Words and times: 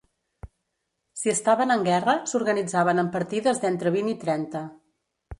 Si 1.23 1.31
estaven 1.33 1.73
en 1.75 1.83
guerra, 1.87 2.15
s'organitzaven 2.31 3.01
en 3.01 3.11
partides 3.17 3.61
d'entre 3.65 3.93
vint 3.97 4.09
i 4.15 4.17
trenta. 4.25 4.63